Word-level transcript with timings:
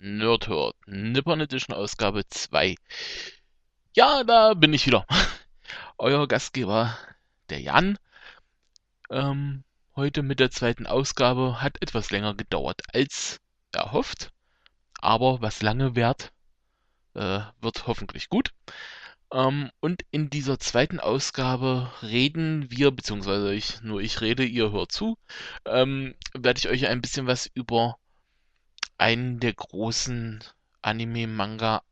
Nerdhurt, 0.00 0.76
Nippon 0.86 1.40
Edition 1.40 1.74
Ausgabe 1.74 2.22
2. 2.28 2.76
Ja, 3.96 4.22
da 4.22 4.54
bin 4.54 4.72
ich 4.72 4.86
wieder. 4.86 5.04
Euer 5.98 6.28
Gastgeber, 6.28 6.96
der 7.50 7.60
Jan. 7.60 7.98
Ähm, 9.10 9.64
heute 9.96 10.22
mit 10.22 10.38
der 10.38 10.52
zweiten 10.52 10.86
Ausgabe 10.86 11.60
hat 11.60 11.82
etwas 11.82 12.12
länger 12.12 12.34
gedauert 12.34 12.80
als 12.94 13.40
erhofft. 13.72 14.30
Aber 15.00 15.42
was 15.42 15.62
lange 15.62 15.96
währt, 15.96 16.30
äh, 17.14 17.40
wird 17.60 17.88
hoffentlich 17.88 18.28
gut. 18.28 18.52
Ähm, 19.32 19.70
und 19.80 20.04
in 20.12 20.30
dieser 20.30 20.60
zweiten 20.60 21.00
Ausgabe 21.00 21.90
reden 22.02 22.70
wir, 22.70 22.92
beziehungsweise 22.92 23.52
ich, 23.52 23.80
nur 23.82 24.00
ich 24.00 24.20
rede, 24.20 24.44
ihr 24.44 24.70
hört 24.70 24.92
zu, 24.92 25.18
ähm, 25.64 26.14
werde 26.34 26.58
ich 26.58 26.68
euch 26.68 26.86
ein 26.86 27.00
bisschen 27.00 27.26
was 27.26 27.46
über 27.52 27.98
einen 28.98 29.40
der 29.40 29.54
großen 29.54 30.44
Anime-Manga 30.82 31.82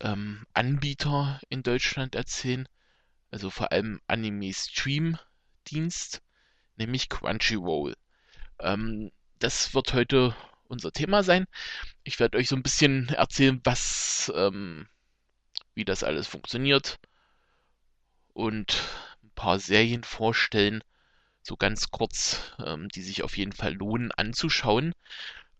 ähm, 0.00 0.46
Anbieter 0.52 1.40
in 1.48 1.62
Deutschland 1.62 2.14
erzählen, 2.14 2.68
also 3.30 3.48
vor 3.50 3.72
allem 3.72 4.00
Anime-Stream-Dienst, 4.06 6.20
nämlich 6.76 7.08
Crunchyroll. 7.08 7.96
Ähm, 8.60 9.10
das 9.38 9.72
wird 9.74 9.94
heute 9.94 10.36
unser 10.68 10.92
Thema 10.92 11.22
sein. 11.22 11.46
Ich 12.04 12.20
werde 12.20 12.38
euch 12.38 12.48
so 12.48 12.56
ein 12.56 12.62
bisschen 12.62 13.08
erzählen, 13.08 13.60
was 13.64 14.32
ähm, 14.34 14.88
wie 15.74 15.84
das 15.84 16.02
alles 16.02 16.26
funktioniert 16.26 16.98
und 18.32 18.82
ein 19.22 19.30
paar 19.34 19.58
Serien 19.58 20.04
vorstellen, 20.04 20.82
so 21.42 21.56
ganz 21.56 21.90
kurz, 21.90 22.52
ähm, 22.64 22.88
die 22.88 23.02
sich 23.02 23.22
auf 23.22 23.36
jeden 23.36 23.52
Fall 23.52 23.74
lohnen 23.74 24.12
anzuschauen. 24.12 24.94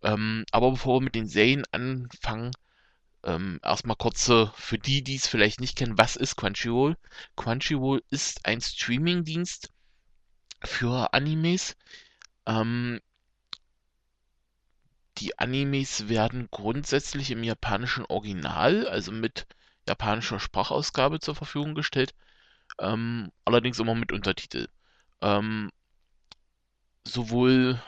Ähm, 0.02 0.44
aber 0.52 0.70
bevor 0.72 1.00
wir 1.00 1.04
mit 1.04 1.14
den 1.14 1.28
Serien 1.28 1.64
anfangen, 1.72 2.52
ähm, 3.24 3.60
erstmal 3.62 3.96
kurze, 3.96 4.52
für 4.56 4.78
die, 4.78 5.02
die 5.02 5.16
es 5.16 5.27
vielleicht 5.27 5.60
nicht 5.60 5.77
kennen, 5.77 5.98
was 5.98 6.16
ist 6.16 6.36
Crunchyroll? 6.36 6.96
Crunchyroll 7.36 8.02
ist 8.10 8.46
ein 8.46 8.60
Streaming-Dienst 8.60 9.70
für 10.64 11.12
Animes. 11.12 11.77
Ähm, 12.46 13.00
die 15.18 15.38
Animes 15.38 16.08
werden 16.08 16.48
grundsätzlich 16.50 17.30
im 17.30 17.42
japanischen 17.42 18.05
Original, 18.06 18.86
also 18.86 19.10
mit 19.10 19.46
japanischer 19.86 20.38
Sprachausgabe 20.38 21.18
zur 21.18 21.34
Verfügung 21.34 21.74
gestellt, 21.74 22.14
ähm, 22.78 23.33
allerdings 23.44 23.78
immer 23.80 23.94
mit 23.94 24.12
Untertitel. 24.12 24.68
Ähm, 25.20 25.70
sowohl 27.05 27.83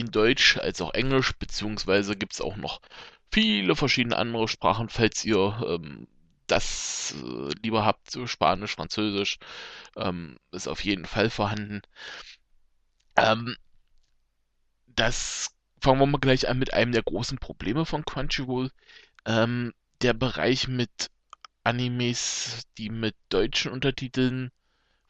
in 0.00 0.10
Deutsch 0.10 0.58
als 0.58 0.80
auch 0.80 0.94
Englisch, 0.94 1.32
beziehungsweise 1.38 2.16
gibt 2.16 2.32
es 2.34 2.40
auch 2.40 2.56
noch 2.56 2.80
viele 3.30 3.76
verschiedene 3.76 4.16
andere 4.16 4.48
Sprachen, 4.48 4.88
falls 4.88 5.24
ihr 5.24 5.62
ähm, 5.66 6.08
das 6.46 7.14
äh, 7.22 7.50
lieber 7.62 7.84
habt, 7.84 8.10
so 8.10 8.26
Spanisch, 8.26 8.74
Französisch, 8.74 9.38
ähm, 9.96 10.38
ist 10.52 10.68
auf 10.68 10.84
jeden 10.84 11.06
Fall 11.06 11.30
vorhanden. 11.30 11.82
Ähm, 13.16 13.56
das 14.86 15.54
fangen 15.80 16.00
wir 16.00 16.06
mal 16.06 16.18
gleich 16.18 16.48
an 16.48 16.58
mit 16.58 16.74
einem 16.74 16.92
der 16.92 17.02
großen 17.02 17.38
Probleme 17.38 17.86
von 17.86 18.04
Crunchyroll. 18.04 18.70
Ähm, 19.26 19.72
der 20.02 20.14
Bereich 20.14 20.68
mit 20.68 21.10
Animes, 21.64 22.62
die 22.78 22.90
mit 22.90 23.14
deutschen 23.28 23.70
Untertiteln 23.70 24.50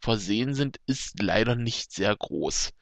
versehen 0.00 0.54
sind, 0.54 0.80
ist 0.86 1.22
leider 1.22 1.54
nicht 1.54 1.92
sehr 1.92 2.14
groß. 2.16 2.72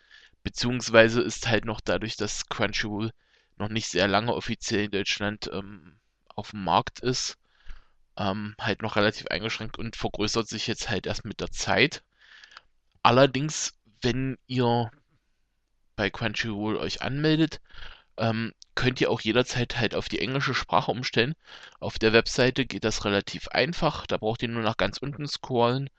Beziehungsweise 0.48 1.20
ist 1.20 1.46
halt 1.46 1.66
noch 1.66 1.82
dadurch, 1.82 2.16
dass 2.16 2.48
Crunchyroll 2.48 3.12
noch 3.58 3.68
nicht 3.68 3.86
sehr 3.88 4.08
lange 4.08 4.34
offiziell 4.34 4.86
in 4.86 4.90
Deutschland 4.90 5.50
ähm, 5.52 5.98
auf 6.26 6.52
dem 6.52 6.64
Markt 6.64 7.00
ist, 7.00 7.36
ähm, 8.16 8.54
halt 8.58 8.80
noch 8.80 8.96
relativ 8.96 9.26
eingeschränkt 9.26 9.78
und 9.78 9.94
vergrößert 9.94 10.48
sich 10.48 10.66
jetzt 10.66 10.88
halt 10.88 11.04
erst 11.06 11.26
mit 11.26 11.40
der 11.40 11.50
Zeit. 11.50 12.02
Allerdings, 13.02 13.74
wenn 14.00 14.38
ihr 14.46 14.90
bei 15.96 16.08
Crunchyroll 16.08 16.78
euch 16.78 17.02
anmeldet, 17.02 17.60
ähm, 18.16 18.54
könnt 18.74 19.02
ihr 19.02 19.10
auch 19.10 19.20
jederzeit 19.20 19.76
halt 19.76 19.94
auf 19.94 20.08
die 20.08 20.20
englische 20.20 20.54
Sprache 20.54 20.90
umstellen. 20.90 21.34
Auf 21.78 21.98
der 21.98 22.14
Webseite 22.14 22.64
geht 22.64 22.84
das 22.84 23.04
relativ 23.04 23.48
einfach. 23.48 24.06
Da 24.06 24.16
braucht 24.16 24.42
ihr 24.42 24.48
nur 24.48 24.62
nach 24.62 24.78
ganz 24.78 24.96
unten 24.96 25.26
scrollen. 25.26 25.90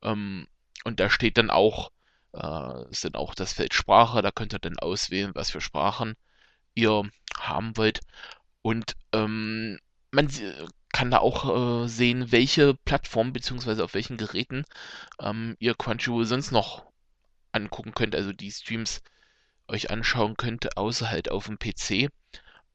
Ähm, 0.00 0.48
und 0.84 0.98
da 0.98 1.10
steht 1.10 1.36
dann 1.36 1.50
auch, 1.50 1.90
äh, 2.34 2.90
ist 2.90 3.04
dann 3.04 3.14
auch 3.14 3.34
das 3.34 3.52
Feld 3.52 3.74
Sprache. 3.74 4.22
Da 4.22 4.30
könnt 4.30 4.52
ihr 4.54 4.58
dann 4.58 4.78
auswählen, 4.78 5.32
was 5.34 5.50
für 5.50 5.60
Sprachen 5.60 6.14
ihr 6.74 7.08
haben 7.36 7.76
wollt. 7.76 8.00
Und 8.62 8.94
ähm, 9.12 9.78
man 10.10 10.28
kann 10.92 11.10
da 11.10 11.18
auch 11.18 11.84
äh, 11.84 11.88
sehen, 11.88 12.32
welche 12.32 12.74
Plattform 12.74 13.32
bzw. 13.32 13.82
auf 13.82 13.94
welchen 13.94 14.16
Geräten 14.16 14.64
ähm, 15.20 15.56
ihr 15.58 15.74
Crunchyroll 15.74 16.24
sonst 16.24 16.50
noch 16.50 16.86
angucken 17.52 17.92
könnt. 17.94 18.14
Also 18.14 18.32
die 18.32 18.50
Streams 18.50 19.02
euch 19.68 19.90
anschauen 19.90 20.36
könnt, 20.36 20.76
außer 20.76 21.10
halt 21.10 21.30
auf 21.30 21.46
dem 21.46 21.58
PC. 21.58 22.10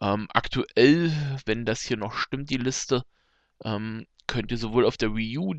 Ähm, 0.01 0.27
aktuell, 0.33 1.11
wenn 1.45 1.65
das 1.65 1.81
hier 1.81 1.97
noch 1.97 2.13
stimmt, 2.13 2.49
die 2.49 2.57
Liste, 2.57 3.03
ähm, 3.63 4.05
könnt 4.27 4.51
ihr 4.51 4.57
sowohl 4.57 4.85
auf 4.85 4.97
der 4.97 5.15
Wii 5.15 5.37
U, 5.37 5.55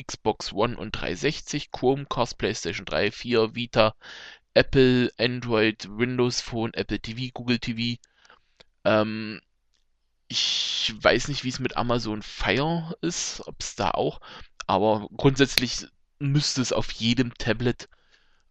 Xbox 0.00 0.52
One 0.52 0.76
und 0.76 0.92
360, 0.92 1.70
Chromecast, 1.70 2.38
PlayStation 2.38 2.84
3, 2.84 3.10
4, 3.10 3.54
Vita, 3.54 3.94
Apple, 4.54 5.10
Android, 5.18 5.86
Windows 5.88 6.40
Phone, 6.40 6.74
Apple 6.74 7.00
TV, 7.00 7.30
Google 7.32 7.58
TV. 7.58 8.00
Ähm, 8.84 9.40
ich 10.28 10.94
weiß 11.00 11.28
nicht, 11.28 11.44
wie 11.44 11.50
es 11.50 11.58
mit 11.58 11.76
Amazon 11.76 12.22
Fire 12.22 12.96
ist, 13.00 13.42
ob 13.46 13.56
es 13.60 13.76
da 13.76 13.90
auch, 13.90 14.20
aber 14.66 15.08
grundsätzlich 15.16 15.86
müsste 16.18 16.62
es 16.62 16.72
auf 16.72 16.90
jedem 16.92 17.34
Tablet 17.34 17.88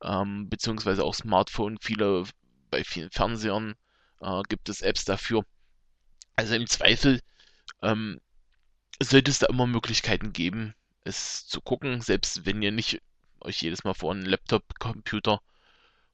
ähm, 0.03 0.49
beziehungsweise 0.49 1.03
auch 1.03 1.15
Smartphone. 1.15 1.77
Viele, 1.81 2.25
bei 2.69 2.83
vielen 2.83 3.11
Fernsehern 3.11 3.75
äh, 4.21 4.41
gibt 4.47 4.69
es 4.69 4.81
Apps 4.81 5.05
dafür. 5.05 5.45
Also 6.35 6.55
im 6.55 6.67
Zweifel 6.67 7.21
ähm, 7.81 8.19
sollte 9.01 9.31
es 9.31 9.39
da 9.39 9.47
immer 9.47 9.67
Möglichkeiten 9.67 10.33
geben, 10.33 10.75
es 11.05 11.47
zu 11.47 11.61
gucken, 11.61 12.01
selbst 12.01 12.45
wenn 12.45 12.61
ihr 12.61 12.71
nicht 12.71 13.01
euch 13.41 13.61
jedes 13.61 13.83
Mal 13.83 13.93
vor 13.93 14.11
einen 14.11 14.25
Laptop, 14.25 14.79
Computer 14.79 15.41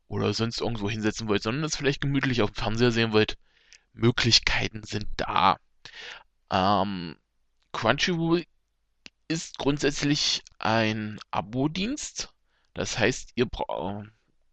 oder 0.08 0.34
sonst 0.34 0.62
irgendwo 0.62 0.90
hinsetzen 0.90 1.28
wollt, 1.28 1.42
sondern 1.44 1.64
es 1.64 1.78
vielleicht 1.78 2.02
gemütlich 2.02 2.42
auf 2.42 2.52
dem 2.52 2.56
Fernseher 2.56 2.92
sehen 2.92 3.14
wollt. 3.14 3.38
Möglichkeiten 3.94 4.84
sind 4.84 5.08
da. 5.18 5.58
Ähm, 6.52 7.16
Crunchyroll 7.72 8.46
ist 9.28 9.58
grundsätzlich 9.58 10.44
ein 10.60 11.20
Abo-Dienst. 11.32 12.34
Das 12.74 12.98
heißt, 12.98 13.32
ihr 13.36 13.48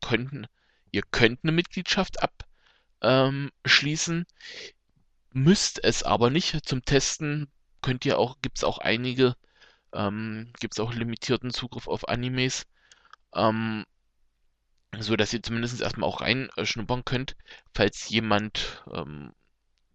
könnt, 0.01 0.49
ihr 0.93 1.03
könnt 1.11 1.41
eine 1.43 1.53
Mitgliedschaft 1.53 2.19
abschließen, 3.01 4.17
ähm, 4.19 4.27
müsst 5.33 5.83
es 5.83 6.03
aber 6.05 6.31
nicht. 6.31 6.65
Zum 6.67 6.85
Testen 6.85 7.51
könnt 7.83 8.05
ihr 8.05 8.19
auch, 8.19 8.37
gibt 8.43 8.59
es 8.59 8.65
auch 8.65 8.79
einige, 8.79 9.37
ähm, 9.93 10.53
gibt 10.61 10.75
es 10.75 10.81
auch 10.81 10.93
limitierten 10.93 11.51
Zugriff 11.51 11.89
auf 11.89 12.09
Animes, 12.09 12.67
ähm, 13.35 13.85
so 14.99 15.17
dass 15.17 15.33
ihr 15.33 15.43
zumindest 15.43 15.81
erstmal 15.81 16.09
auch 16.09 16.21
reinschnuppern 16.21 17.05
könnt, 17.05 17.37
falls 17.75 18.09
jemand 18.09 18.85
ähm, 18.93 19.33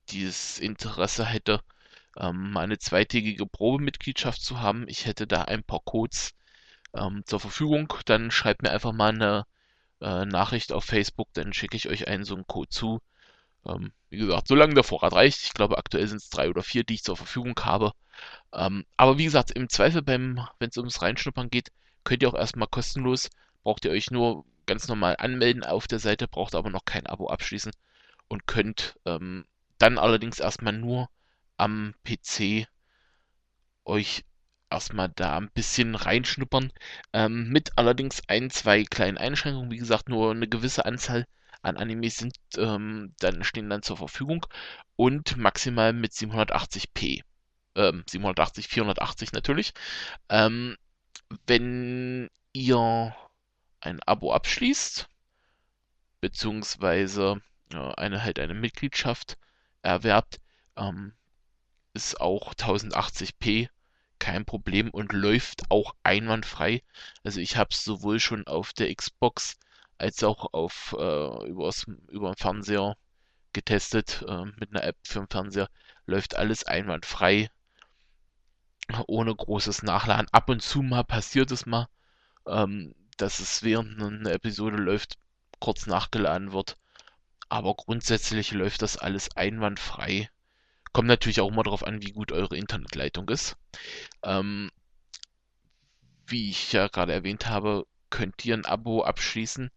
dieses 0.09 0.59
Interesse 0.59 1.25
hätte, 1.25 1.61
ähm, 2.17 2.55
eine 2.57 2.77
zweitägige 2.77 3.45
Probemitgliedschaft 3.45 4.41
zu 4.41 4.59
haben. 4.59 4.87
Ich 4.87 5.05
hätte 5.05 5.27
da 5.27 5.43
ein 5.43 5.63
paar 5.63 5.81
Codes 5.83 6.33
ähm, 6.93 7.23
zur 7.25 7.39
Verfügung. 7.39 7.93
Dann 8.05 8.31
schreibt 8.31 8.61
mir 8.63 8.71
einfach 8.71 8.93
mal 8.93 9.13
eine 9.13 9.45
äh, 10.01 10.25
Nachricht 10.25 10.71
auf 10.73 10.85
Facebook, 10.85 11.29
dann 11.33 11.53
schicke 11.53 11.77
ich 11.77 11.89
euch 11.89 12.07
einen 12.07 12.25
so 12.25 12.35
einen 12.35 12.47
Code 12.47 12.69
zu. 12.69 12.99
Ähm, 13.65 13.93
wie 14.09 14.17
gesagt, 14.17 14.47
solange 14.47 14.75
der 14.75 14.83
Vorrat 14.83 15.13
reicht. 15.13 15.43
Ich 15.43 15.53
glaube, 15.53 15.77
aktuell 15.77 16.07
sind 16.07 16.17
es 16.17 16.29
drei 16.29 16.49
oder 16.49 16.63
vier, 16.63 16.83
die 16.83 16.95
ich 16.95 17.03
zur 17.03 17.17
Verfügung 17.17 17.59
habe. 17.63 17.93
Ähm, 18.53 18.85
aber 18.97 19.17
wie 19.17 19.25
gesagt, 19.25 19.51
im 19.51 19.69
Zweifel 19.69 20.05
wenn 20.05 20.39
es 20.59 20.77
ums 20.77 21.01
Reinschnuppern 21.01 21.49
geht, 21.49 21.71
könnt 22.03 22.23
ihr 22.23 22.29
auch 22.29 22.35
erstmal 22.35 22.67
kostenlos, 22.67 23.29
braucht 23.63 23.85
ihr 23.85 23.91
euch 23.91 24.11
nur 24.11 24.45
ganz 24.65 24.87
normal 24.87 25.15
anmelden 25.19 25.63
auf 25.63 25.87
der 25.87 25.99
Seite, 25.99 26.27
braucht 26.27 26.55
aber 26.55 26.69
noch 26.69 26.85
kein 26.85 27.07
Abo 27.07 27.27
abschließen 27.29 27.71
und 28.27 28.47
könnt 28.47 28.99
ähm, 29.05 29.45
dann 29.77 29.97
allerdings 29.97 30.39
erstmal 30.39 30.73
nur 30.73 31.09
am 31.57 31.93
PC 32.03 32.67
euch 33.85 34.23
erstmal 34.69 35.09
da 35.09 35.37
ein 35.37 35.51
bisschen 35.53 35.95
reinschnuppern. 35.95 36.71
Ähm, 37.13 37.49
mit 37.49 37.77
allerdings 37.77 38.21
ein, 38.27 38.49
zwei 38.49 38.83
kleinen 38.83 39.17
Einschränkungen. 39.17 39.71
Wie 39.71 39.77
gesagt, 39.77 40.09
nur 40.09 40.31
eine 40.31 40.47
gewisse 40.47 40.85
Anzahl 40.85 41.25
an 41.61 41.77
Animes 41.77 42.17
sind 42.17 42.35
ähm, 42.57 43.13
dann 43.19 43.43
stehen 43.43 43.69
dann 43.69 43.83
zur 43.83 43.97
Verfügung 43.97 44.45
und 44.95 45.37
maximal 45.37 45.93
mit 45.93 46.11
780p. 46.11 47.21
Ähm, 47.75 48.03
780, 48.07 48.67
480 48.67 49.31
natürlich. 49.33 49.73
Ähm, 50.29 50.77
wenn 51.47 52.29
ihr 52.53 53.15
ein 53.81 54.01
Abo 54.03 54.33
abschließt, 54.33 55.07
beziehungsweise 56.21 57.41
äh, 57.73 57.77
eine 57.95 58.23
halt 58.23 58.39
eine 58.39 58.53
Mitgliedschaft 58.55 59.37
erwerbt, 59.83 60.39
Ähm, 60.75 61.13
ist 61.93 62.19
auch 62.21 62.53
1080p 62.55 63.69
kein 64.19 64.45
Problem 64.45 64.89
und 64.89 65.11
läuft 65.13 65.69
auch 65.69 65.95
einwandfrei. 66.03 66.83
Also 67.23 67.39
ich 67.39 67.57
habe 67.57 67.69
es 67.71 67.83
sowohl 67.83 68.19
schon 68.19 68.47
auf 68.47 68.73
der 68.73 68.93
Xbox 68.93 69.57
als 69.97 70.23
auch 70.23 70.53
auf 70.53 70.95
äh, 70.97 71.47
übers, 71.49 71.85
über 72.09 72.31
den 72.31 72.37
Fernseher 72.37 72.95
getestet 73.53 74.23
äh, 74.27 74.45
mit 74.45 74.71
einer 74.71 74.83
App 74.83 74.97
für 75.03 75.19
den 75.19 75.27
Fernseher. 75.29 75.69
Läuft 76.05 76.35
alles 76.35 76.63
einwandfrei, 76.65 77.49
ohne 79.07 79.35
großes 79.35 79.83
Nachladen. 79.83 80.27
Ab 80.31 80.49
und 80.49 80.61
zu 80.61 80.81
mal 80.81 81.03
passiert 81.03 81.51
es 81.51 81.65
mal, 81.65 81.87
ähm, 82.47 82.95
dass 83.17 83.39
es 83.39 83.63
während 83.63 84.01
einer 84.01 84.31
Episode 84.31 84.77
läuft, 84.77 85.17
kurz 85.59 85.85
nachgeladen 85.85 86.51
wird. 86.51 86.77
Aber 87.49 87.75
grundsätzlich 87.75 88.51
läuft 88.51 88.81
das 88.81 88.97
alles 88.97 89.35
einwandfrei. 89.35 90.29
Kommt 90.91 91.07
natürlich 91.07 91.41
auch 91.41 91.49
immer 91.49 91.63
darauf 91.63 91.83
an, 91.85 92.01
wie 92.01 92.11
gut 92.11 92.31
eure 92.31 92.57
Internetleitung 92.57 93.29
ist. 93.29 93.57
Ähm, 94.23 94.71
wie 96.27 96.49
ich 96.49 96.71
ja 96.71 96.87
gerade 96.87 97.13
erwähnt 97.13 97.47
habe, 97.47 97.85
könnt 98.09 98.43
ihr 98.45 98.55
ein 98.55 98.65
Abo 98.65 99.03
abschließen. 99.03 99.71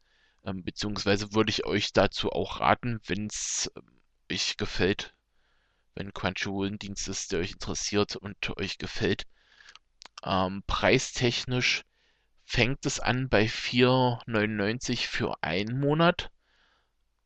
Ähm, 0.44 0.62
beziehungsweise 0.62 1.32
würde 1.32 1.50
ich 1.50 1.66
euch 1.66 1.92
dazu 1.92 2.30
auch 2.30 2.60
raten, 2.60 3.00
wenn 3.06 3.26
es 3.26 3.70
ähm, 3.76 4.00
euch 4.30 4.56
gefällt, 4.56 5.14
wenn 5.96 6.12
Crunchyroll 6.12 6.68
ein 6.68 6.78
Dienst 6.78 7.08
ist, 7.08 7.32
der 7.32 7.40
euch 7.40 7.52
interessiert 7.52 8.14
und 8.16 8.56
euch 8.58 8.78
gefällt. 8.78 9.26
Ähm, 10.24 10.62
preistechnisch 10.66 11.82
fängt 12.44 12.86
es 12.86 13.00
an 13.00 13.28
bei 13.28 13.46
4,99 13.46 15.08
für 15.08 15.42
einen 15.42 15.80
Monat. 15.80 16.30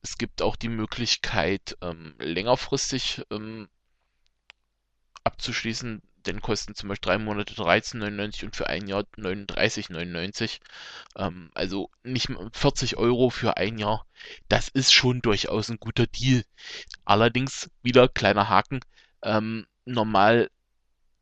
Es 0.02 0.16
gibt 0.16 0.40
auch 0.40 0.56
die 0.56 0.68
Möglichkeit, 0.68 1.76
ähm, 1.82 2.14
längerfristig 2.18 3.22
ähm, 3.30 3.68
abzuschließen, 5.24 6.00
denn 6.26 6.40
kosten 6.40 6.74
zum 6.74 6.88
Beispiel 6.88 7.10
drei 7.10 7.18
Monate 7.18 7.54
13,99 7.54 8.44
und 8.44 8.56
für 8.56 8.68
ein 8.68 8.86
Jahr 8.86 9.04
39,99. 9.16 10.60
Ähm, 11.16 11.50
also 11.54 11.90
nicht 12.02 12.28
40 12.52 12.96
Euro 12.96 13.30
für 13.30 13.56
ein 13.56 13.78
Jahr. 13.78 14.06
Das 14.48 14.68
ist 14.68 14.92
schon 14.92 15.22
durchaus 15.22 15.68
ein 15.70 15.78
guter 15.78 16.06
Deal. 16.06 16.44
Allerdings 17.04 17.70
wieder 17.82 18.08
kleiner 18.08 18.48
Haken. 18.48 18.80
Ähm, 19.22 19.66
normal 19.84 20.50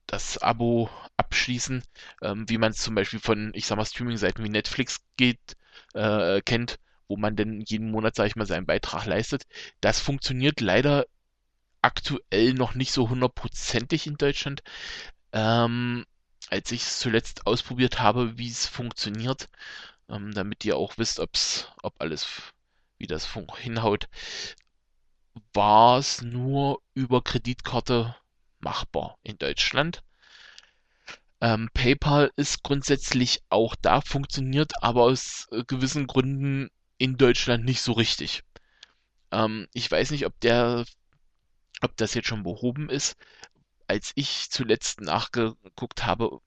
das 0.07 0.39
Abo 0.39 0.91
abschließen, 1.17 1.83
ähm, 2.23 2.49
wie 2.49 2.59
man 2.59 2.73
es 2.73 2.79
zum 2.79 2.95
Beispiel 2.95 3.21
von, 3.21 3.53
ich 3.55 3.67
sag 3.67 3.77
mal, 3.77 3.85
Streaming-Seiten 3.85 4.43
wie 4.43 4.49
Netflix 4.49 5.01
geht, 5.17 5.57
äh, 5.95 6.41
kennt, 6.43 6.79
wo 7.09 7.17
man 7.17 7.37
denn 7.37 7.61
jeden 7.61 7.91
Monat, 7.91 8.15
sag 8.17 8.27
ich 8.27 8.37
mal, 8.37 8.47
seinen 8.47 8.67
Beitrag 8.67 9.07
leistet. 9.07 9.45
Das 9.81 10.01
funktioniert 10.01 10.61
leider 10.61 11.07
aktuell 11.83 12.55
noch 12.55 12.75
nicht 12.75 12.93
so 12.93 13.09
hundertprozentig 13.09 14.07
in 14.07 14.17
Deutschland. 14.17 14.63
Ähm, 15.33 16.05
als 16.51 16.73
ich 16.73 16.83
es 16.83 16.99
zuletzt 16.99 17.47
ausprobiert 17.47 18.01
habe, 18.01 18.39
wie 18.39 18.49
es 18.49 18.67
funktioniert, 18.67 19.49
ähm, 20.09 20.33
damit 20.33 20.65
ihr 20.65 20.77
auch 20.77 20.97
wisst, 20.97 21.21
ob's, 21.21 21.69
ob 21.83 22.01
alles, 22.01 22.27
wie 22.99 23.07
das 23.07 23.29
hinhaut, 23.59 24.09
war 25.53 25.99
es 25.99 26.23
nur 26.23 26.83
über 26.95 27.23
Kreditkarte 27.23 28.17
machbar 28.61 29.19
in 29.23 29.39
Deutschland. 29.39 30.03
Ähm, 31.41 31.71
PayPal 31.73 32.33
ist 32.37 32.65
grundsätzlich 32.65 33.43
auch 33.49 33.77
da, 33.77 34.01
funktioniert 34.01 34.83
aber 34.83 35.03
aus 35.03 35.47
äh, 35.53 35.63
gewissen 35.65 36.07
Gründen 36.09 36.71
in 36.99 37.17
Deutschland 37.17 37.65
nicht 37.65 37.81
so 37.81 37.93
richtig. 37.93 38.43
Ähm, 39.31 39.69
ich 39.73 39.91
weiß 39.91 40.11
nicht, 40.11 40.27
ob 40.27 40.39
der, 40.41 40.85
ob 41.83 41.97
das 41.97 42.15
jetzt 42.15 42.29
schon 42.29 42.43
behoben 42.43 42.89
ist. 42.89 43.17
Als 43.87 44.13
ich 44.15 44.51
zuletzt 44.51 45.01
nachgeguckt 45.01 46.05
habe, 46.05 46.41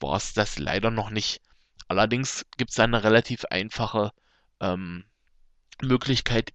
war 0.00 0.16
es 0.16 0.34
das 0.34 0.58
leider 0.58 0.90
noch 0.90 1.10
nicht. 1.10 1.40
Allerdings 1.88 2.46
gibt 2.56 2.70
es 2.70 2.80
eine 2.80 3.04
relativ 3.04 3.44
einfache 3.46 4.12
ähm, 4.60 5.04
Möglichkeit, 5.82 6.52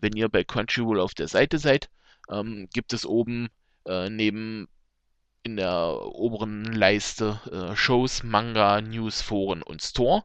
wenn 0.00 0.14
ihr 0.14 0.28
bei 0.28 0.44
Crunchyroll 0.44 1.00
auf 1.00 1.14
der 1.14 1.28
Seite 1.28 1.58
seid, 1.58 1.90
ähm, 2.30 2.68
gibt 2.72 2.92
es 2.92 3.06
oben 3.06 3.48
äh, 3.86 4.10
neben 4.10 4.68
in 5.42 5.56
der 5.56 6.00
oberen 6.02 6.64
Leiste 6.64 7.40
äh, 7.50 7.76
Shows, 7.76 8.22
Manga, 8.22 8.80
News, 8.80 9.22
Foren 9.22 9.62
und 9.62 9.82
Store. 9.82 10.24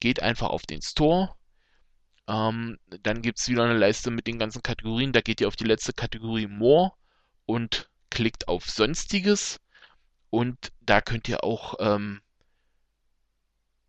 Geht 0.00 0.22
einfach 0.22 0.48
auf 0.48 0.62
den 0.62 0.82
Store. 0.82 1.34
Ähm, 2.26 2.78
dann 3.02 3.22
gibt 3.22 3.38
es 3.38 3.48
wieder 3.48 3.64
eine 3.64 3.78
Leiste 3.78 4.10
mit 4.10 4.26
den 4.26 4.38
ganzen 4.38 4.62
Kategorien. 4.62 5.12
Da 5.12 5.20
geht 5.20 5.40
ihr 5.40 5.48
auf 5.48 5.56
die 5.56 5.64
letzte 5.64 5.92
Kategorie 5.92 6.46
More 6.46 6.92
und 7.46 7.88
klickt 8.10 8.48
auf 8.48 8.68
Sonstiges. 8.70 9.60
Und 10.30 10.72
da 10.80 11.00
könnt 11.00 11.28
ihr 11.28 11.44
auch 11.44 11.74
ähm, 11.78 12.20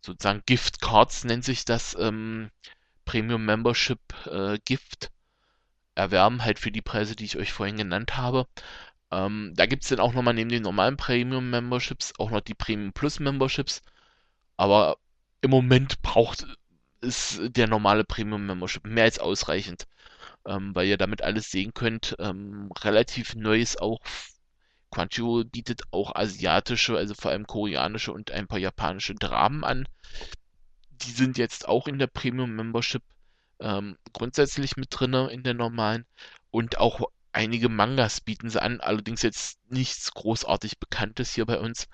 sozusagen 0.00 0.42
Gift 0.46 0.80
Cards 0.80 1.24
nennt 1.24 1.44
sich 1.44 1.64
das 1.64 1.96
ähm, 1.98 2.50
Premium 3.04 3.44
Membership 3.44 4.00
äh, 4.26 4.58
Gift 4.64 5.10
erwerben, 5.94 6.44
halt 6.44 6.58
für 6.58 6.70
die 6.70 6.82
Preise, 6.82 7.16
die 7.16 7.24
ich 7.24 7.36
euch 7.36 7.52
vorhin 7.52 7.76
genannt 7.76 8.16
habe. 8.16 8.46
Ähm, 9.10 9.52
da 9.56 9.66
gibt 9.66 9.84
es 9.84 9.88
dann 9.88 10.00
auch 10.00 10.12
nochmal 10.12 10.34
neben 10.34 10.50
den 10.50 10.62
normalen 10.62 10.96
Premium-Memberships 10.96 12.14
auch 12.18 12.30
noch 12.30 12.40
die 12.40 12.54
Premium 12.54 12.92
Plus-Memberships. 12.92 13.82
Aber 14.56 14.98
im 15.40 15.50
Moment 15.50 16.02
braucht 16.02 16.46
es 17.06 17.40
der 17.42 17.66
normale 17.68 18.04
Premium-Membership 18.04 18.86
mehr 18.86 19.04
als 19.04 19.18
ausreichend, 19.18 19.86
ähm, 20.46 20.74
weil 20.74 20.86
ihr 20.88 20.98
damit 20.98 21.22
alles 21.22 21.50
sehen 21.50 21.72
könnt. 21.74 22.16
Ähm, 22.18 22.70
relativ 22.82 23.34
neu 23.34 23.60
ist 23.60 23.80
auch 23.80 24.00
Crunchyroll 24.90 25.44
bietet 25.44 25.82
auch 25.90 26.14
asiatische, 26.14 26.96
also 26.96 27.14
vor 27.14 27.30
allem 27.30 27.46
koreanische 27.46 28.12
und 28.12 28.30
ein 28.30 28.46
paar 28.46 28.58
japanische 28.58 29.14
Dramen 29.14 29.64
an. 29.64 29.86
Die 30.90 31.10
sind 31.10 31.38
jetzt 31.38 31.68
auch 31.68 31.88
in 31.88 31.98
der 31.98 32.06
Premium 32.06 32.54
Membership 32.54 33.02
ähm, 33.60 33.96
grundsätzlich 34.12 34.76
mit 34.76 34.88
drin 34.90 35.12
in 35.12 35.42
der 35.42 35.54
normalen 35.54 36.06
und 36.50 36.78
auch 36.78 37.02
einige 37.32 37.68
Mangas 37.68 38.20
bieten 38.20 38.48
sie 38.48 38.62
an, 38.62 38.80
allerdings 38.80 39.22
jetzt 39.22 39.58
nichts 39.68 40.12
großartig 40.12 40.78
Bekanntes 40.78 41.34
hier 41.34 41.44
bei 41.44 41.58
uns. 41.58 41.88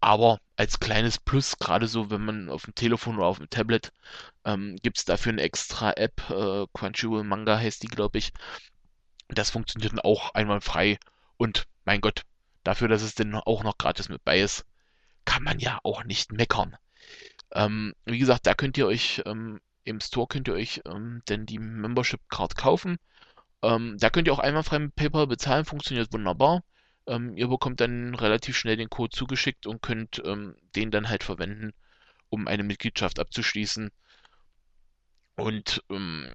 Aber 0.00 0.40
als 0.56 0.80
kleines 0.80 1.18
Plus, 1.18 1.58
gerade 1.58 1.86
so, 1.86 2.10
wenn 2.10 2.24
man 2.24 2.48
auf 2.48 2.64
dem 2.64 2.74
Telefon 2.74 3.16
oder 3.18 3.26
auf 3.26 3.38
dem 3.38 3.50
Tablet, 3.50 3.92
ähm, 4.44 4.76
gibt 4.82 4.98
es 4.98 5.04
dafür 5.04 5.32
eine 5.32 5.42
extra 5.42 5.92
App, 5.92 6.28
äh, 6.30 6.66
Crunchyroll 6.72 7.24
Manga 7.24 7.58
heißt 7.58 7.82
die, 7.82 7.88
glaube 7.88 8.18
ich. 8.18 8.32
Das 9.28 9.50
funktioniert 9.50 9.92
dann 9.92 10.00
auch 10.00 10.34
einwandfrei. 10.34 10.98
Und 11.36 11.66
mein 11.84 12.00
Gott, 12.00 12.22
dafür, 12.64 12.88
dass 12.88 13.02
es 13.02 13.14
denn 13.14 13.34
auch 13.34 13.62
noch 13.62 13.78
gratis 13.78 14.08
mit 14.08 14.24
bei 14.24 14.40
ist, 14.40 14.64
kann 15.24 15.42
man 15.42 15.58
ja 15.58 15.78
auch 15.82 16.04
nicht 16.04 16.32
meckern. 16.32 16.76
Ähm, 17.52 17.94
wie 18.04 18.18
gesagt, 18.18 18.46
da 18.46 18.54
könnt 18.54 18.78
ihr 18.78 18.86
euch, 18.86 19.22
ähm, 19.26 19.60
im 19.84 20.00
Store 20.00 20.26
könnt 20.26 20.48
ihr 20.48 20.54
euch 20.54 20.82
ähm, 20.86 21.22
denn 21.28 21.46
die 21.46 21.58
Membership 21.58 22.20
Card 22.28 22.56
kaufen. 22.56 22.98
Ähm, 23.62 23.96
da 23.98 24.10
könnt 24.10 24.28
ihr 24.28 24.32
auch 24.32 24.38
einwandfrei 24.38 24.78
mit 24.78 24.94
PayPal 24.94 25.26
bezahlen, 25.26 25.64
funktioniert 25.64 26.12
wunderbar. 26.12 26.62
Ähm, 27.10 27.36
ihr 27.36 27.48
bekommt 27.48 27.80
dann 27.80 28.14
relativ 28.14 28.56
schnell 28.56 28.76
den 28.76 28.88
Code 28.88 29.10
zugeschickt 29.10 29.66
und 29.66 29.82
könnt 29.82 30.22
ähm, 30.24 30.54
den 30.76 30.92
dann 30.92 31.08
halt 31.08 31.24
verwenden, 31.24 31.72
um 32.28 32.46
eine 32.46 32.62
Mitgliedschaft 32.62 33.18
abzuschließen. 33.18 33.90
Und 35.34 35.82
ähm, 35.90 36.32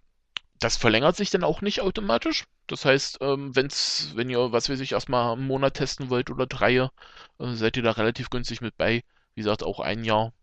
das 0.60 0.76
verlängert 0.78 1.16
sich 1.16 1.30
dann 1.30 1.46
auch 1.46 1.62
nicht 1.62 1.82
automatisch. 1.82 2.46
Das 2.68 2.84
heißt, 2.84 3.20
ähm, 3.22 3.56
wenn's, 3.56 4.12
wenn 4.16 4.30
ihr, 4.30 4.52
was 4.52 4.70
weiß 4.70 4.80
ich, 4.82 4.92
erstmal 4.92 5.34
einen 5.34 5.48
Monat 5.48 5.76
testen 5.76 6.10
wollt 6.10 6.30
oder 6.30 6.46
drei, 6.46 6.76
äh, 6.78 6.90
seid 7.54 7.78
ihr 7.78 7.84
da 7.84 7.92
relativ 7.92 8.30
günstig 8.30 8.60
mit 8.62 8.76
bei. 8.78 9.04
Wie 9.36 9.42
gesagt, 9.42 9.64
auch 9.64 9.80
ein 9.80 10.04
Jahr 10.04 10.34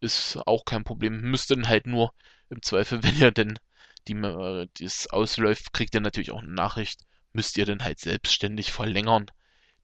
ist 0.00 0.36
auch 0.46 0.64
kein 0.64 0.84
Problem. 0.84 1.20
Müsst 1.22 1.50
dann 1.50 1.68
halt 1.68 1.86
nur 1.86 2.12
im 2.50 2.60
Zweifel, 2.62 3.02
wenn 3.04 3.16
ihr 3.16 3.30
denn 3.30 3.58
die 4.06 4.14
äh, 4.14 4.68
das 4.80 5.06
ausläuft, 5.08 5.72
kriegt 5.72 5.94
ihr 5.94 6.00
natürlich 6.02 6.30
auch 6.32 6.42
eine 6.42 6.52
Nachricht, 6.52 7.06
müsst 7.32 7.56
ihr 7.56 7.66
dann 7.66 7.84
halt 7.84 8.00
selbstständig 8.00 8.72
verlängern. 8.72 9.30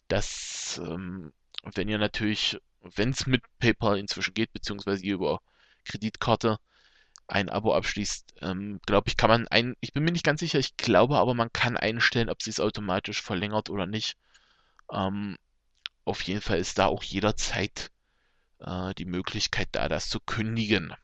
Das, 0.09 0.81
ähm, 0.83 1.33
wenn 1.63 1.89
ihr 1.89 1.99
natürlich, 1.99 2.59
wenn 2.81 3.11
es 3.11 3.27
mit 3.27 3.43
PayPal 3.59 3.99
inzwischen 3.99 4.35
geht, 4.35 4.53
beziehungsweise 4.53 5.05
ihr 5.05 5.15
über 5.15 5.41
Kreditkarte 5.85 6.59
ein 7.27 7.49
Abo 7.49 7.75
abschließt, 7.75 8.35
ähm, 8.43 8.81
glaube 8.87 9.09
ich, 9.09 9.17
kann 9.17 9.31
man 9.31 9.49
ein, 9.49 9.77
ich 9.81 9.93
bin 9.93 10.05
mir 10.05 10.13
nicht 10.13 10.25
ganz 10.25 10.41
sicher, 10.41 10.59
ich 10.59 10.77
glaube 10.77 11.19
aber, 11.19 11.35
man 11.35 11.53
kann 11.53 11.77
einstellen, 11.77 12.29
ob 12.31 12.43
sie 12.43 12.51
es 12.51 12.61
automatisch 12.61 13.23
verlängert 13.23 13.71
oder 13.71 13.87
nicht. 13.87 14.17
Ähm, 14.93 15.39
auf 16.05 16.23
jeden 16.23 16.43
Fall 16.43 16.59
ist 16.59 16.79
da 16.79 16.87
auch 16.87 17.03
jederzeit 17.03 17.91
äh, 18.61 18.95
die 18.95 19.07
Möglichkeit 19.07 19.69
da, 19.73 19.89
das 19.89 20.09
zu 20.09 20.21
kündigen. 20.21 20.95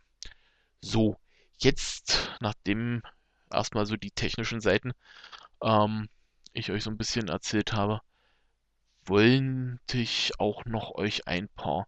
So, 0.80 1.16
jetzt, 1.59 2.30
nachdem 2.40 3.02
erstmal 3.50 3.87
so 3.87 3.97
die 3.97 4.11
technischen 4.11 4.61
Seiten 4.61 4.92
ähm, 5.62 6.09
ich 6.52 6.71
euch 6.71 6.85
so 6.85 6.90
ein 6.90 6.99
bisschen 6.99 7.28
erzählt 7.28 7.73
habe, 7.73 8.00
wollte 9.07 9.99
ich 9.99 10.33
auch 10.38 10.64
noch 10.64 10.95
euch 10.95 11.26
ein 11.26 11.49
paar 11.49 11.87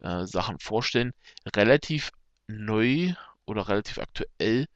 äh, 0.00 0.24
Sachen 0.26 0.58
vorstellen. 0.58 1.12
Relativ 1.54 2.10
neu 2.46 3.14
oder 3.46 3.68
relativ 3.68 3.98
aktuell 3.98 4.66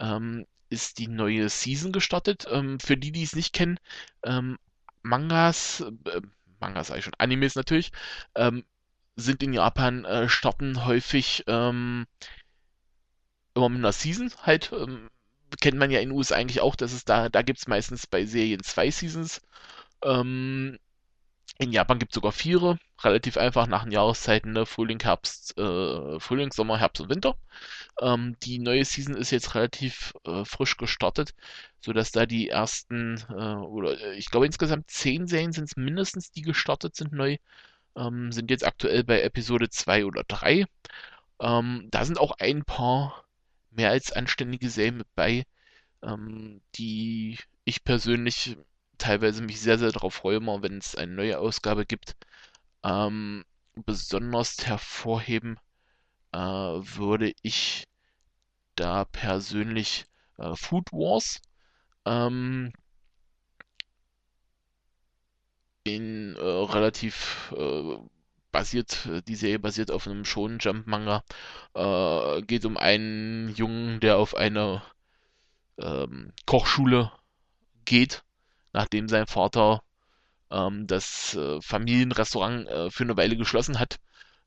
ähm, 0.00 0.46
ist 0.70 0.98
die 0.98 1.08
neue 1.08 1.48
Season 1.48 1.92
gestartet. 1.92 2.46
Ähm, 2.50 2.80
für 2.80 2.96
die, 2.96 3.12
die 3.12 3.22
es 3.22 3.36
nicht 3.36 3.52
kennen, 3.52 3.78
ähm, 4.24 4.58
Mangas, 5.02 5.80
äh, 6.06 6.20
Mangas 6.60 6.88
sage 6.88 6.98
ich 6.98 7.04
schon, 7.04 7.14
Animes 7.18 7.54
natürlich, 7.54 7.92
ähm, 8.34 8.64
sind 9.16 9.42
in 9.42 9.52
Japan, 9.52 10.04
äh, 10.04 10.28
starten 10.28 10.84
häufig 10.84 11.44
ähm, 11.46 12.06
immer 13.54 13.68
mit 13.68 13.78
einer 13.78 13.92
Season 13.92 14.32
halt. 14.42 14.72
Ähm, 14.72 15.10
kennt 15.60 15.78
man 15.78 15.90
ja 15.90 16.00
in 16.00 16.08
den 16.10 16.16
USA 16.18 16.36
eigentlich 16.36 16.60
auch, 16.60 16.74
dass 16.76 16.92
es 16.92 17.04
da, 17.04 17.28
da 17.28 17.42
gibt 17.42 17.60
es 17.60 17.68
meistens 17.68 18.06
bei 18.06 18.24
Serien 18.26 18.62
zwei 18.62 18.90
Seasons. 18.90 19.40
Ähm, 20.02 20.78
in 21.58 21.72
Japan 21.72 21.98
gibt 21.98 22.12
es 22.12 22.14
sogar 22.16 22.32
vier, 22.32 22.78
relativ 23.02 23.36
einfach 23.36 23.66
nach 23.66 23.84
den 23.84 23.92
Jahreszeiten, 23.92 24.52
ne? 24.52 24.66
Frühling, 24.66 25.00
Herbst, 25.00 25.56
äh, 25.58 26.18
Frühling, 26.20 26.52
Sommer, 26.52 26.78
Herbst 26.78 27.00
und 27.00 27.10
Winter. 27.10 27.36
Ähm, 28.00 28.36
die 28.42 28.58
neue 28.58 28.84
Season 28.84 29.16
ist 29.16 29.30
jetzt 29.30 29.54
relativ 29.54 30.14
äh, 30.24 30.44
frisch 30.44 30.76
gestartet, 30.76 31.34
sodass 31.80 32.10
da 32.12 32.26
die 32.26 32.48
ersten, 32.48 33.18
äh, 33.30 33.32
oder 33.34 34.00
äh, 34.00 34.14
ich 34.16 34.30
glaube 34.30 34.46
insgesamt 34.46 34.90
zehn 34.90 35.26
Serien 35.28 35.52
sind 35.52 35.64
es 35.64 35.76
mindestens, 35.76 36.32
die 36.32 36.42
gestartet 36.42 36.96
sind 36.96 37.12
neu, 37.12 37.36
ähm, 37.96 38.32
sind 38.32 38.50
jetzt 38.50 38.66
aktuell 38.66 39.04
bei 39.04 39.22
Episode 39.22 39.70
2 39.70 40.06
oder 40.06 40.24
3. 40.24 40.66
Ähm, 41.40 41.88
da 41.90 42.04
sind 42.04 42.18
auch 42.18 42.32
ein 42.38 42.64
paar 42.64 43.24
mehr 43.70 43.90
als 43.90 44.12
anständige 44.12 44.70
Serien 44.70 44.98
mit 44.98 45.14
bei, 45.14 45.44
ähm, 46.02 46.60
die 46.76 47.38
ich 47.64 47.84
persönlich 47.84 48.56
teilweise 48.98 49.42
mich 49.42 49.60
sehr, 49.60 49.78
sehr 49.78 49.92
darauf 49.92 50.14
freue, 50.14 50.36
immer 50.36 50.62
wenn 50.62 50.78
es 50.78 50.94
eine 50.96 51.12
neue 51.12 51.38
Ausgabe 51.38 51.86
gibt. 51.86 52.16
Ähm, 52.84 53.44
besonders 53.74 54.66
hervorheben 54.66 55.58
äh, 56.32 56.38
würde 56.38 57.32
ich 57.42 57.86
da 58.76 59.04
persönlich 59.04 60.06
äh, 60.38 60.54
Food 60.56 60.92
Wars. 60.92 61.40
Ähm, 62.06 62.72
in 65.84 66.34
äh, 66.36 66.40
relativ 66.40 67.52
äh, 67.56 67.96
basiert, 68.50 69.08
die 69.28 69.34
Serie 69.34 69.58
basiert 69.58 69.90
auf 69.90 70.06
einem 70.06 70.24
Shonen 70.24 70.58
Jump 70.60 70.86
Manga. 70.86 71.22
Äh, 71.74 72.42
geht 72.42 72.64
um 72.64 72.76
einen 72.76 73.54
Jungen, 73.54 74.00
der 74.00 74.16
auf 74.18 74.34
eine 74.34 74.82
ähm, 75.78 76.32
Kochschule 76.46 77.12
geht, 77.84 78.22
nachdem 78.74 79.08
sein 79.08 79.26
Vater 79.26 79.82
ähm, 80.50 80.86
das 80.86 81.34
äh, 81.34 81.60
Familienrestaurant 81.62 82.68
äh, 82.68 82.90
für 82.90 83.04
eine 83.04 83.16
Weile 83.16 83.36
geschlossen 83.36 83.78
hat 83.78 83.98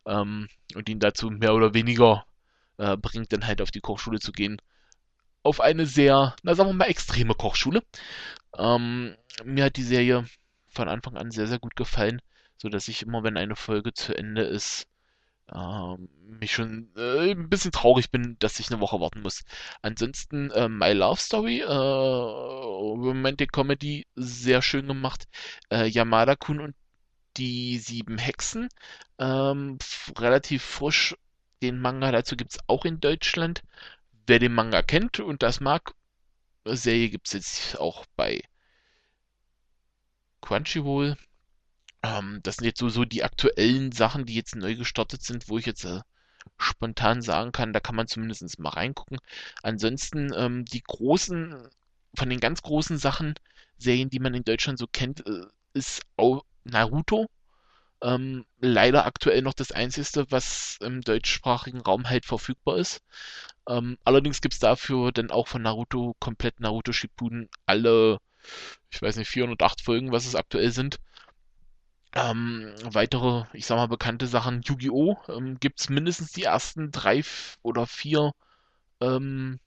ähm, 0.06 0.48
und 0.76 0.90
ihn 0.90 1.00
dazu 1.00 1.32
mehr 1.32 1.56
oder 1.56 1.74
weniger 1.74 2.26
äh, 2.78 2.96
bringt, 2.98 3.34
dann 3.34 3.48
halt 3.48 3.62
auf 3.62 3.72
die 3.72 3.82
Kochschule 3.82 4.20
zu 4.20 4.32
gehen. 4.32 4.62
Auf 5.44 5.62
eine 5.62 5.86
sehr, 5.86 6.36
na 6.44 6.56
sagen 6.56 6.70
wir 6.70 6.74
mal, 6.74 6.86
extreme 6.90 7.34
Kochschule. 7.34 7.82
Ähm, 8.58 9.16
mir 9.44 9.66
hat 9.66 9.78
die 9.78 9.84
Serie 9.84 10.26
von 10.70 10.90
Anfang 10.90 11.18
an 11.18 11.32
sehr, 11.32 11.48
sehr 11.48 11.60
gut 11.60 11.76
gefallen, 11.76 12.22
sodass 12.58 12.88
ich 12.90 13.04
immer, 13.04 13.24
wenn 13.24 13.38
eine 13.38 13.56
Folge 13.56 13.94
zu 13.94 14.16
Ende 14.16 14.44
ist, 14.44 14.88
ähm, 15.54 16.10
mich 16.40 16.54
schon 16.54 16.90
äh, 16.98 17.32
ein 17.32 17.50
bisschen 17.50 17.72
traurig 17.72 18.12
bin, 18.12 18.38
dass 18.40 18.60
ich 18.60 18.70
eine 18.72 18.80
Woche 18.82 19.00
warten 19.00 19.22
muss. 19.22 19.44
Ansonsten 19.82 20.52
äh, 20.52 20.68
My 20.70 20.94
Love 20.94 21.20
Story, 21.20 21.62
äh, 21.62 21.66
Romantic 21.74 23.52
Comedy, 23.52 24.08
sehr 24.16 24.62
schön 24.62 24.88
gemacht. 24.88 25.28
Äh, 25.70 25.88
Yamada-kun 25.88 26.60
und 26.60 26.76
die 27.38 27.78
sieben 27.80 28.18
Hexen, 28.18 28.70
ähm, 29.20 29.78
relativ 30.18 30.64
frisch. 30.64 31.16
Den 31.62 31.80
Manga 31.80 32.12
dazu 32.12 32.36
gibt 32.36 32.54
es 32.54 32.60
auch 32.68 32.86
in 32.86 33.00
Deutschland. 33.00 33.64
Wer 34.28 34.40
den 34.40 34.54
Manga 34.54 34.82
kennt 34.82 35.20
und 35.20 35.44
das 35.44 35.60
mag, 35.60 35.94
Serie 36.66 37.10
gibt 37.10 37.28
es 37.28 37.34
jetzt 37.34 37.80
auch 37.80 38.06
bei 38.16 38.42
Crunchyroll. 40.42 41.18
Ähm, 42.08 42.40
das 42.44 42.58
sind 42.58 42.66
jetzt 42.66 42.80
so, 42.80 42.90
so 42.90 43.06
die 43.06 43.24
aktuellen 43.24 43.92
Sachen, 43.92 44.26
die 44.26 44.36
jetzt 44.36 44.56
neu 44.56 44.76
gestartet 44.76 45.24
sind, 45.24 45.50
wo 45.50 45.58
ich 45.58 45.66
jetzt 45.66 45.84
äh, 45.86 46.02
spontan 46.58 47.22
sagen 47.22 47.52
kann, 47.52 47.74
da 47.74 47.80
kann 47.80 47.96
man 47.96 48.08
zumindest 48.08 48.60
mal 48.60 48.70
reingucken. 48.70 49.20
Ansonsten 49.64 50.32
ähm, 50.36 50.66
die 50.66 50.84
großen, 50.84 51.68
von 52.16 52.30
den 52.30 52.40
ganz 52.40 52.62
großen 52.62 52.98
Sachen, 52.98 53.36
Serien, 53.78 54.10
die 54.10 54.20
man 54.20 54.34
in 54.34 54.44
Deutschland 54.44 54.80
so 54.80 54.88
kennt, 54.88 55.26
äh, 55.28 55.46
ist 55.74 56.02
auch 56.18 56.44
Naruto. 56.64 57.28
Ähm, 58.02 58.46
leider 58.60 59.06
aktuell 59.06 59.42
noch 59.42 59.54
das 59.54 59.72
einzige, 59.72 60.26
was 60.32 60.78
im 60.82 61.02
deutschsprachigen 61.02 61.82
Raum 61.82 62.10
halt 62.10 62.26
verfügbar 62.26 62.78
ist. 62.78 63.02
Ähm, 63.68 63.98
allerdings 64.04 64.42
gibt 64.42 64.54
es 64.54 64.60
dafür 64.60 65.12
dann 65.12 65.32
auch 65.32 65.48
von 65.48 65.64
Naruto 65.64 66.16
komplett 66.20 66.60
Naruto 66.60 66.92
Shippuden 66.94 67.50
alle, 67.66 68.20
ich 68.92 69.02
weiß 69.02 69.18
nicht, 69.18 69.30
408 69.30 69.82
Folgen, 69.82 70.12
was 70.12 70.26
es 70.28 70.36
aktuell 70.36 70.72
sind. 70.72 71.00
Ähm, 72.18 72.74
weitere, 72.84 73.46
ich 73.54 73.66
sag 73.68 73.76
mal, 73.78 73.88
bekannte 73.88 74.26
Sachen, 74.28 74.62
Yu-Gi-Oh! 74.64 75.18
Ähm, 75.30 75.60
gibt 75.60 75.80
es 75.80 75.90
mindestens 75.90 76.32
die 76.32 76.44
ersten 76.44 76.92
drei 76.92 77.24
oder 77.62 77.86
vier, 77.86 78.32
ähm, 79.02 79.60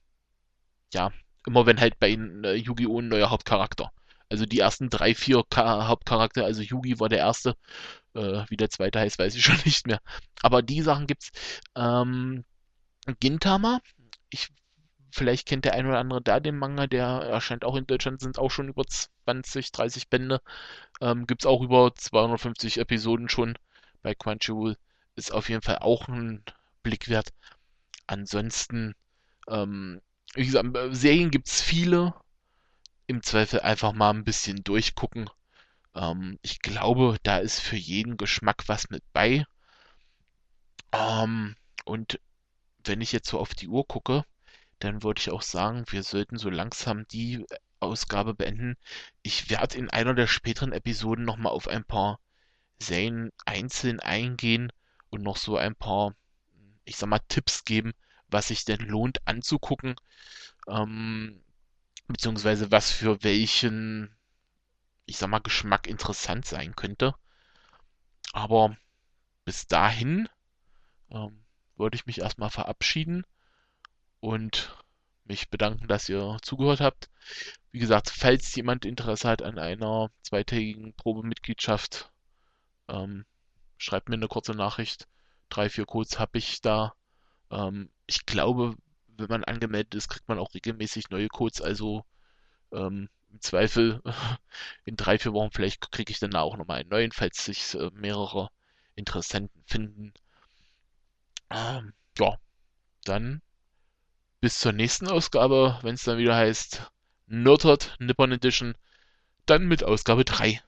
ja, 0.93 1.13
immer 1.47 1.67
wenn 1.67 1.81
halt 1.81 1.99
bei 1.99 2.11
äh, 2.11 2.55
Yu-Gi-Oh! 2.57 3.01
ein 3.01 3.09
neuer 3.09 3.31
Hauptcharakter. 3.31 3.93
Also 4.29 4.47
die 4.47 4.61
ersten 4.61 4.91
drei, 4.91 5.15
vier 5.15 5.45
Ka 5.51 5.89
Hauptcharaktere, 5.89 6.45
also 6.45 6.63
Yugi 6.63 7.01
war 7.01 7.09
der 7.09 7.19
erste, 7.21 7.57
äh, 8.15 8.45
wie 8.49 8.57
der 8.57 8.71
zweite 8.71 9.01
heißt, 9.01 9.19
weiß 9.19 9.35
ich 9.37 9.45
schon 9.45 9.59
nicht 9.65 9.87
mehr. 9.87 10.01
Aber 10.43 10.63
die 10.63 10.83
Sachen 10.83 11.07
gibt's. 11.07 11.31
Ähm, 11.77 12.45
Gintama, 13.21 13.81
ich, 14.31 14.49
vielleicht 15.13 15.47
kennt 15.47 15.65
der 15.65 15.75
ein 15.75 15.87
oder 15.87 15.99
andere 15.99 16.23
da 16.23 16.41
den 16.41 16.57
Manga, 16.57 16.87
der 16.87 17.07
erscheint 17.07 17.65
auch 17.65 17.77
in 17.77 17.87
Deutschland, 17.87 18.21
sind 18.21 18.39
auch 18.39 18.51
schon 18.51 18.69
über 18.69 18.85
20, 18.87 19.73
30 19.73 20.09
Bände. 20.09 20.41
Ähm, 21.01 21.27
gibt 21.27 21.43
es 21.43 21.47
auch 21.47 21.63
über 21.63 21.95
250 21.95 22.79
Episoden 22.79 23.29
schon 23.29 23.57
bei 24.03 24.15
Crunchyroll. 24.15 24.77
Ist 25.17 25.33
auf 25.33 25.49
jeden 25.49 25.63
Fall 25.63 25.79
auch 25.79 26.09
ein 26.09 26.45
Blick 26.83 27.09
wert. 27.09 27.33
Ansonsten, 28.07 28.95
ähm, 29.49 30.01
wie 30.35 30.47
gesagt, 30.47 30.77
äh, 30.77 30.95
Serien 30.95 31.31
gibt 31.31 31.49
es 31.49 31.61
viele. 31.61 32.15
Im 33.07 33.23
Zweifel 33.23 33.61
einfach 33.61 33.93
mal 33.93 34.11
ein 34.11 34.25
bisschen 34.25 34.63
durchgucken. 34.65 35.29
Ähm, 35.95 36.39
ich 36.43 36.61
glaube, 36.61 37.19
da 37.23 37.39
ist 37.39 37.61
für 37.61 37.77
jeden 37.77 38.17
Geschmack 38.17 38.65
was 38.69 38.91
mit 38.91 39.03
bei. 39.13 39.45
Ähm, 40.93 41.57
und 41.85 42.21
wenn 42.85 43.01
ich 43.01 43.13
jetzt 43.13 43.29
so 43.29 43.39
auf 43.39 43.55
die 43.55 43.69
Uhr 43.69 43.87
gucke, 43.87 44.25
dann 44.81 45.03
würde 45.03 45.21
ich 45.21 45.31
auch 45.31 45.43
sagen, 45.43 45.85
wir 45.89 46.03
sollten 46.03 46.39
so 46.39 46.51
langsam 46.51 47.07
die 47.09 47.47
Ausgabe 47.81 48.35
beenden. 48.35 48.77
Ich 49.23 49.51
werde 49.51 49.77
in 49.79 49.91
einer 49.91 50.15
der 50.15 50.27
späteren 50.27 50.73
Episoden 50.73 51.25
nochmal 51.25 51.53
auf 51.53 51.69
ein 51.69 51.85
paar 51.85 52.19
Serien 52.79 53.31
einzeln 53.45 54.01
eingehen 54.01 54.73
und 55.11 55.23
noch 55.23 55.37
so 55.37 55.57
ein 55.57 55.77
paar, 55.77 56.15
ich 56.85 56.97
sag 56.97 57.09
mal, 57.09 57.21
Tipps 57.29 57.65
geben, 57.65 57.93
was 58.29 58.49
sich 58.49 58.65
denn 58.65 58.81
lohnt 58.81 59.27
anzugucken, 59.27 59.97
ähm, 60.67 61.43
beziehungsweise 62.09 62.71
was 62.71 62.91
für 62.91 63.23
welchen, 63.23 64.15
ich 65.05 65.19
sag 65.19 65.29
mal, 65.29 65.41
Geschmack 65.41 65.87
interessant 65.87 66.47
sein 66.47 66.75
könnte. 66.75 67.15
Aber 68.33 68.77
bis 69.45 69.67
dahin 69.67 70.29
ähm, 71.11 71.45
würde 71.77 71.97
ich 71.97 72.07
mich 72.07 72.21
erstmal 72.21 72.51
verabschieden 72.51 73.27
und 74.21 74.75
mich 75.25 75.49
bedanken, 75.49 75.89
dass 75.89 76.09
ihr 76.09 76.39
zugehört 76.43 76.81
habt. 76.81 77.09
Wie 77.73 77.79
gesagt, 77.79 78.11
falls 78.11 78.55
jemand 78.55 78.85
Interesse 78.85 79.29
hat 79.29 79.43
an 79.43 79.59
einer 79.59 80.11
zweitägigen 80.23 80.93
Probemitgliedschaft, 80.95 82.11
ähm, 82.89 83.25
schreibt 83.79 84.09
mir 84.09 84.17
eine 84.17 84.29
kurze 84.29 84.53
Nachricht. 84.53 85.09
Drei, 85.49 85.71
vier 85.71 85.87
Codes 85.87 86.19
habe 86.19 86.39
ich 86.39 86.61
da. 86.61 86.95
Ähm, 87.51 87.91
ich 88.07 88.27
glaube, 88.27 88.77
wenn 89.17 89.29
man 89.29 89.45
angemeldet 89.45 89.95
ist, 89.95 90.09
kriegt 90.09 90.29
man 90.29 90.39
auch 90.39 90.55
regelmäßig 90.55 91.11
neue 91.11 91.29
Codes. 91.29 91.61
Also 91.63 92.05
ähm, 92.73 93.09
im 93.33 93.41
Zweifel 93.41 94.03
in 94.85 94.97
drei, 94.97 95.19
vier 95.19 95.33
Wochen 95.33 95.53
vielleicht 95.53 95.93
kriege 95.93 96.11
ich 96.11 96.19
dann 96.19 96.35
auch 96.35 96.57
nochmal 96.57 96.81
einen 96.81 96.91
neuen, 96.91 97.13
falls 97.13 97.45
sich 97.45 97.75
äh, 97.75 97.91
mehrere 97.95 98.51
Interessenten 98.97 99.63
finden. 99.65 100.13
Ähm, 101.51 101.95
ja, 102.19 102.37
dann 103.05 103.43
bis 104.41 104.59
zur 104.59 104.73
nächsten 104.73 105.09
Ausgabe, 105.09 105.79
wenn 105.83 105.95
es 105.95 106.05
dann 106.05 106.19
wieder 106.19 106.35
heißt 106.35 106.91
Nerdhot 107.27 107.97
Nippon 107.99 108.33
Edition, 108.33 108.75
dann 109.47 109.67
mit 109.67 109.85
Ausgabe 109.85 110.25
3. 110.25 110.61